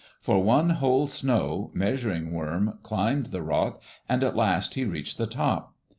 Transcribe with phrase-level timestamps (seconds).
[0.19, 5.27] For one whole snow, Measuring Worm climbed the rock, and at last he reached the
[5.27, 5.75] top.